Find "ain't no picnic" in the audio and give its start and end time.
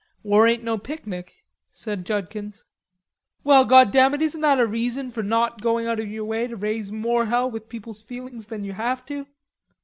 0.47-1.43